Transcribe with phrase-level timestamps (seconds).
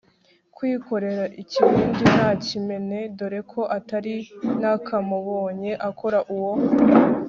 [0.55, 4.13] kwikorera ikibindi ntakimene, dore ko ntari
[4.61, 6.51] nakamubonye akora uwo